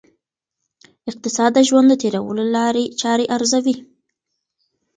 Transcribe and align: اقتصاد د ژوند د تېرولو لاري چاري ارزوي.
اقتصاد 1.11 1.51
د 1.55 1.59
ژوند 1.67 1.87
د 1.89 1.93
تېرولو 2.01 2.43
لاري 2.55 2.85
چاري 3.01 3.25
ارزوي. 3.35 3.75